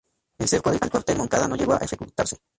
[0.39, 2.37] El cerco al cuartel Moncada no llegó a efectuarse.